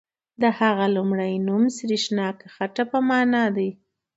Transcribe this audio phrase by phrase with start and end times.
[0.41, 3.69] د هغه لومړی نوم سریښناکه خټه په معنا دی.